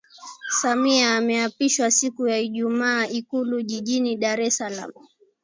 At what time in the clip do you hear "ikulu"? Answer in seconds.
3.07-3.61